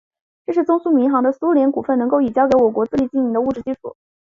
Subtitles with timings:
[0.47, 3.95] 这是中苏民航的苏联股份能够已交给我国自力经营的物质基础。